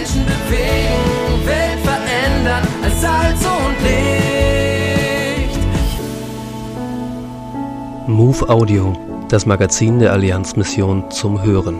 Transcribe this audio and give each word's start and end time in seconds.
Menschen 0.00 0.24
bewegen, 0.24 1.46
Welt 1.46 1.80
verändern 1.80 2.66
als 2.82 3.00
Salz 3.02 3.44
und 3.44 3.76
Licht. 3.82 5.58
Move 8.08 8.48
Audio, 8.48 8.96
das 9.28 9.44
Magazin 9.44 9.98
der 9.98 10.14
Allianzmission 10.14 11.10
zum 11.10 11.42
Hören. 11.42 11.78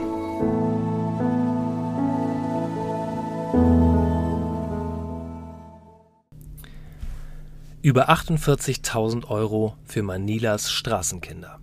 Über 7.80 8.10
48.000 8.10 9.30
Euro 9.30 9.76
für 9.86 10.02
Manilas 10.02 10.70
Straßenkinder. 10.70 11.58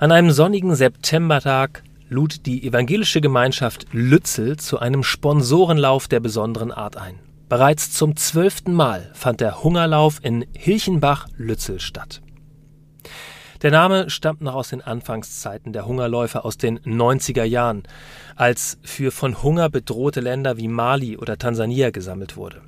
An 0.00 0.12
einem 0.12 0.30
sonnigen 0.30 0.74
Septembertag 0.74 1.82
lud 2.08 2.46
die 2.46 2.66
evangelische 2.66 3.20
Gemeinschaft 3.20 3.86
Lützel 3.92 4.56
zu 4.56 4.78
einem 4.78 5.02
Sponsorenlauf 5.02 6.08
der 6.08 6.20
besonderen 6.20 6.72
Art 6.72 6.96
ein. 6.96 7.18
Bereits 7.48 7.92
zum 7.92 8.16
zwölften 8.16 8.72
Mal 8.72 9.10
fand 9.14 9.40
der 9.40 9.62
Hungerlauf 9.62 10.18
in 10.22 10.44
Hilchenbach-Lützel 10.56 11.80
statt. 11.80 12.20
Der 13.62 13.70
Name 13.70 14.10
stammt 14.10 14.42
noch 14.42 14.54
aus 14.54 14.68
den 14.68 14.82
Anfangszeiten 14.82 15.72
der 15.72 15.86
Hungerläufe 15.86 16.44
aus 16.44 16.58
den 16.58 16.78
90er 16.80 17.44
Jahren, 17.44 17.84
als 18.34 18.78
für 18.82 19.10
von 19.10 19.42
Hunger 19.42 19.70
bedrohte 19.70 20.20
Länder 20.20 20.56
wie 20.56 20.68
Mali 20.68 21.16
oder 21.16 21.38
Tansania 21.38 21.90
gesammelt 21.90 22.36
wurde. 22.36 22.60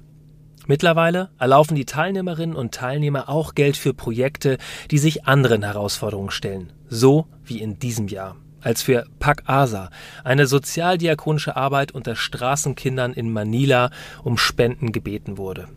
Mittlerweile 0.67 1.31
erlaufen 1.39 1.75
die 1.75 1.85
Teilnehmerinnen 1.85 2.57
und 2.57 2.75
Teilnehmer 2.75 3.29
auch 3.29 3.55
Geld 3.55 3.77
für 3.77 3.95
Projekte, 3.95 4.59
die 4.91 4.99
sich 4.99 5.27
anderen 5.27 5.63
Herausforderungen 5.63 6.31
stellen, 6.31 6.73
so 6.89 7.27
wie 7.45 7.61
in 7.61 7.79
diesem 7.79 8.09
Jahr 8.09 8.37
als 8.61 8.83
für 8.83 9.05
Pak 9.19 9.45
Asa, 9.47 9.91
eine 10.25 10.47
sozialdiakonische 10.47 11.57
Arbeit 11.57 11.93
unter 11.93 12.17
Straßenkindern 12.17 13.13
in 13.13 13.33
Manila, 13.33 13.91
um 14.25 14.39
Spenden 14.39 14.93
gebeten 14.93 15.39
wurde. 15.39 15.69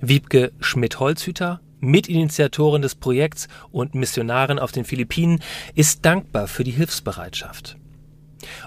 Wiebke 0.00 0.52
Schmidt-Holzhüter, 0.60 1.60
Mitinitiatorin 1.80 2.82
des 2.82 2.94
Projekts 2.94 3.48
und 3.70 3.94
Missionarin 3.94 4.58
auf 4.58 4.72
den 4.72 4.84
Philippinen, 4.84 5.40
ist 5.74 6.04
dankbar 6.04 6.46
für 6.46 6.64
die 6.64 6.70
Hilfsbereitschaft. 6.70 7.76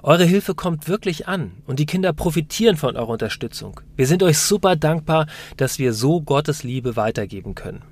Eure 0.04 0.26
Hilfe 0.26 0.54
kommt 0.54 0.88
wirklich 0.88 1.28
an 1.28 1.54
und 1.66 1.80
die 1.80 1.86
Kinder 1.86 2.14
profitieren 2.14 2.78
von 2.78 2.96
eurer 2.96 3.10
Unterstützung. 3.10 3.80
Wir 3.96 4.08
sind 4.08 4.22
euch 4.22 4.38
super 4.38 4.76
dankbar, 4.76 5.28
dass 5.58 5.80
wir 5.80 5.94
so 5.94 6.22
Gottes 6.22 6.64
Liebe 6.64 6.96
weitergeben 6.96 7.56
können. 7.56 7.84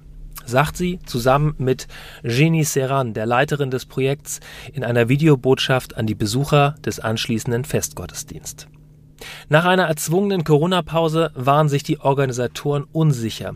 Sagt 0.52 0.75
sie 0.75 0.99
zusammen 1.05 1.55
mit 1.59 1.88
Jenny 2.23 2.66
Serran, 2.66 3.13
der 3.13 3.25
Leiterin 3.25 3.71
des 3.71 3.85
Projekts, 3.85 4.41
in 4.73 4.83
einer 4.83 5.08
Videobotschaft 5.08 5.95
an 5.95 6.08
die 6.08 6.13
Besucher 6.13 6.75
des 6.83 6.99
anschließenden 6.99 7.63
Festgottesdienst. 7.63 8.67
Nach 9.47 9.63
einer 9.63 9.85
erzwungenen 9.85 10.43
Corona-Pause 10.43 11.31
waren 11.35 11.69
sich 11.69 11.83
die 11.83 12.02
Organisatoren 12.02 12.83
unsicher, 12.91 13.55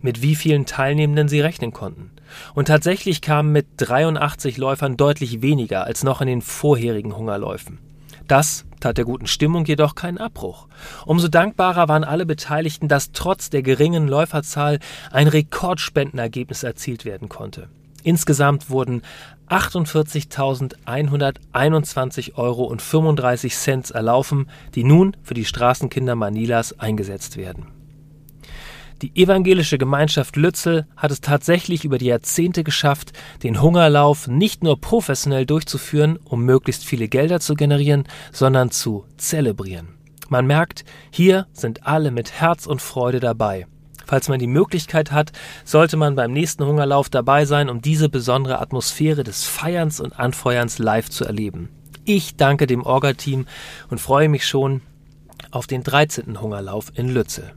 mit 0.00 0.22
wie 0.22 0.34
vielen 0.34 0.64
Teilnehmenden 0.64 1.28
sie 1.28 1.42
rechnen 1.42 1.74
konnten. 1.74 2.10
Und 2.54 2.68
tatsächlich 2.68 3.20
kamen 3.20 3.52
mit 3.52 3.66
83 3.76 4.56
Läufern 4.56 4.96
deutlich 4.96 5.42
weniger 5.42 5.84
als 5.84 6.02
noch 6.02 6.22
in 6.22 6.28
den 6.28 6.40
vorherigen 6.40 7.14
Hungerläufen. 7.14 7.78
Das 8.26 8.64
tat 8.82 8.98
der 8.98 9.04
guten 9.04 9.26
Stimmung 9.26 9.64
jedoch 9.64 9.94
keinen 9.94 10.18
Abbruch. 10.18 10.66
Umso 11.06 11.28
dankbarer 11.28 11.88
waren 11.88 12.04
alle 12.04 12.26
Beteiligten, 12.26 12.88
dass 12.88 13.12
trotz 13.12 13.50
der 13.50 13.62
geringen 13.62 14.08
Läuferzahl 14.08 14.80
ein 15.10 15.28
Rekordspendenergebnis 15.28 16.62
erzielt 16.62 17.04
werden 17.04 17.28
konnte. 17.28 17.68
Insgesamt 18.04 18.68
wurden 18.68 19.02
48.121 19.48 22.34
Euro 22.34 22.64
und 22.64 22.82
35 22.82 23.54
Cent 23.54 23.92
erlaufen, 23.92 24.50
die 24.74 24.84
nun 24.84 25.16
für 25.22 25.34
die 25.34 25.44
Straßenkinder 25.44 26.16
Manilas 26.16 26.80
eingesetzt 26.80 27.36
werden. 27.36 27.81
Die 29.02 29.20
evangelische 29.20 29.78
Gemeinschaft 29.78 30.36
Lützel 30.36 30.86
hat 30.96 31.10
es 31.10 31.20
tatsächlich 31.20 31.84
über 31.84 31.98
die 31.98 32.06
Jahrzehnte 32.06 32.62
geschafft, 32.62 33.12
den 33.42 33.60
Hungerlauf 33.60 34.28
nicht 34.28 34.62
nur 34.62 34.80
professionell 34.80 35.44
durchzuführen, 35.44 36.20
um 36.24 36.44
möglichst 36.44 36.84
viele 36.84 37.08
Gelder 37.08 37.40
zu 37.40 37.54
generieren, 37.54 38.04
sondern 38.30 38.70
zu 38.70 39.04
zelebrieren. 39.16 39.88
Man 40.28 40.46
merkt, 40.46 40.84
hier 41.10 41.48
sind 41.52 41.84
alle 41.84 42.12
mit 42.12 42.30
Herz 42.30 42.66
und 42.66 42.80
Freude 42.80 43.18
dabei. 43.18 43.66
Falls 44.06 44.28
man 44.28 44.38
die 44.38 44.46
Möglichkeit 44.46 45.10
hat, 45.10 45.32
sollte 45.64 45.96
man 45.96 46.14
beim 46.14 46.32
nächsten 46.32 46.64
Hungerlauf 46.64 47.10
dabei 47.10 47.44
sein, 47.44 47.68
um 47.68 47.82
diese 47.82 48.08
besondere 48.08 48.60
Atmosphäre 48.60 49.24
des 49.24 49.42
Feierns 49.42 49.98
und 49.98 50.16
Anfeuerns 50.16 50.78
live 50.78 51.10
zu 51.10 51.24
erleben. 51.24 51.70
Ich 52.04 52.36
danke 52.36 52.68
dem 52.68 52.84
Orga-Team 52.84 53.46
und 53.90 54.00
freue 54.00 54.28
mich 54.28 54.46
schon 54.46 54.80
auf 55.50 55.66
den 55.66 55.82
13. 55.82 56.40
Hungerlauf 56.40 56.92
in 56.94 57.08
Lützel. 57.08 57.52